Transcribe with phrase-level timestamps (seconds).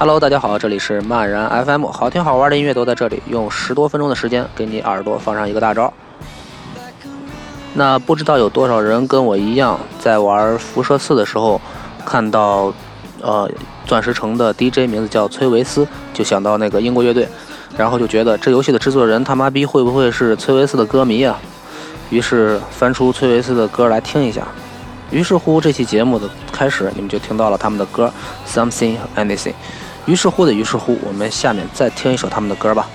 [0.00, 5.92] Hello，大家好，这里是漫然 FM，好听好玩的音乐都在这里，用十多分钟的时间给你耳朵放上一个大招。
[7.74, 11.60] 那不知道有多少人跟我一样，在玩辐射四的时候，
[12.06, 12.72] 看到
[13.20, 13.46] 呃
[13.84, 17.28] 钻石城的 DJ 名字叫崔维斯，就想到那个英国乐队，
[17.76, 21.38] 然后就觉得这游戏的制作人他妈逼会不会是崔维斯的歌迷啊？
[22.08, 24.48] 于是翻出崔维斯的歌来听一下。
[25.10, 28.10] 于是乎，这期节目的开始，你们就听到了他们的歌
[28.50, 29.36] 《Something Anything》。
[30.06, 32.88] 于是乎的于是乎，我们下面再听一首他们的歌吧。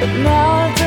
[0.00, 0.79] But now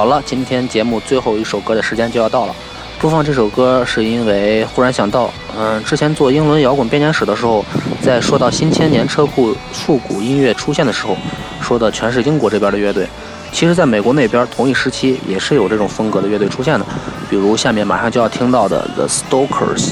[0.00, 2.54] 好了，今天节目最后一首歌的时间就要到了。
[2.98, 7.62] 播放这首歌是因为忽然想到，嗯，之前做英伦摇滚编年史的时候，
[8.00, 11.14] 在说到新千年车库复古音乐出现的时候，
[11.60, 13.06] 说的全是英国这边的乐队。
[13.52, 16.86] 其实，在美国那边同一时期也是有这种风格的乐队出现的，
[17.28, 19.90] 比如下面马上就要听到的 The Stokers，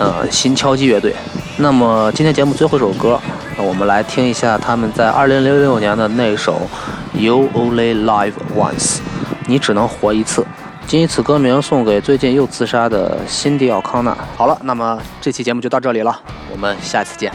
[0.00, 1.14] 呃，新敲击乐队。
[1.58, 3.20] 那么今天节目最后一首歌，
[3.56, 6.62] 我们来听一下他们在2006年的那首
[7.12, 8.98] You Only Live Once。
[9.46, 10.44] 你只能活一次，
[10.86, 14.16] 谨以此歌名送给最近又自杀的辛迪奥康纳。
[14.36, 16.20] 好了，那么这期节目就到这里了，
[16.50, 17.32] 我们下次见。